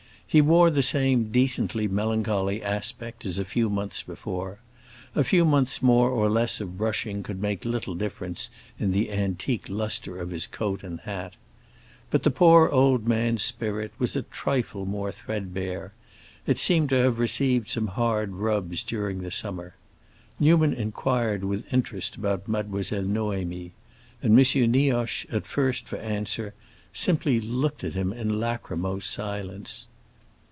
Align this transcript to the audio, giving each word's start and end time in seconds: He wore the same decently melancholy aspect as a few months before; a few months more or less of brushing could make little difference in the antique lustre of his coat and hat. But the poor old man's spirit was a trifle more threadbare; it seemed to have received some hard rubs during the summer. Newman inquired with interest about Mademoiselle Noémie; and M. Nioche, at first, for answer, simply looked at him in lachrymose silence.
He 0.33 0.39
wore 0.39 0.69
the 0.69 0.81
same 0.81 1.29
decently 1.29 1.89
melancholy 1.89 2.63
aspect 2.63 3.25
as 3.25 3.37
a 3.37 3.43
few 3.43 3.69
months 3.69 4.01
before; 4.01 4.59
a 5.13 5.25
few 5.25 5.43
months 5.43 5.81
more 5.81 6.09
or 6.09 6.29
less 6.29 6.61
of 6.61 6.77
brushing 6.77 7.21
could 7.21 7.41
make 7.41 7.65
little 7.65 7.95
difference 7.95 8.49
in 8.79 8.93
the 8.93 9.11
antique 9.11 9.67
lustre 9.67 10.21
of 10.21 10.29
his 10.29 10.47
coat 10.47 10.83
and 10.85 11.01
hat. 11.01 11.33
But 12.11 12.23
the 12.23 12.31
poor 12.31 12.69
old 12.69 13.05
man's 13.05 13.43
spirit 13.43 13.91
was 13.99 14.15
a 14.15 14.21
trifle 14.21 14.85
more 14.85 15.11
threadbare; 15.11 15.91
it 16.47 16.57
seemed 16.57 16.87
to 16.91 16.95
have 17.03 17.19
received 17.19 17.67
some 17.67 17.87
hard 17.87 18.31
rubs 18.31 18.83
during 18.85 19.23
the 19.23 19.31
summer. 19.31 19.75
Newman 20.39 20.71
inquired 20.73 21.43
with 21.43 21.65
interest 21.73 22.15
about 22.15 22.47
Mademoiselle 22.47 23.03
Noémie; 23.03 23.71
and 24.23 24.39
M. 24.39 24.71
Nioche, 24.71 25.25
at 25.29 25.45
first, 25.45 25.89
for 25.89 25.97
answer, 25.97 26.53
simply 26.93 27.41
looked 27.41 27.83
at 27.83 27.95
him 27.95 28.13
in 28.13 28.39
lachrymose 28.39 29.05
silence. 29.09 29.89